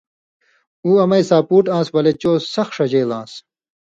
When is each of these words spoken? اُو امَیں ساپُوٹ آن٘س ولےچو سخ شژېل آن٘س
اُو 0.83 0.89
امَیں 1.03 1.25
ساپُوٹ 1.29 1.65
آن٘س 1.75 1.87
ولےچو 1.95 2.33
سخ 2.53 2.67
شژېل 2.75 3.09
آن٘س 3.19 3.31